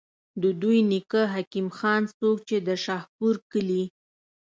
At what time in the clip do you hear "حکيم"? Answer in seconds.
1.33-1.67